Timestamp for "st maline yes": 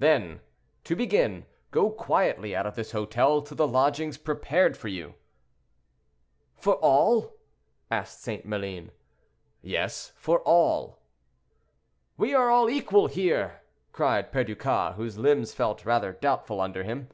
8.20-10.10